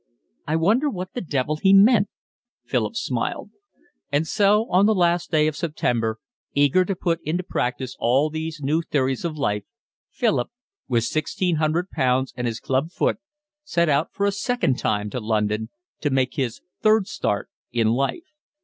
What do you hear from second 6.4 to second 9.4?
eager to put into practice all these new theories of